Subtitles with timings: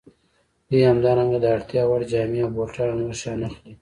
[0.69, 3.69] دوی همدارنګه د اړتیا وړ جامې او بوټان او نور شیان اخلي